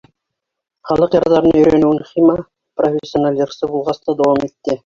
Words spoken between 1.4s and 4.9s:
өйрәнеүен Хима профессиональ йырсы булғас та дауам итте.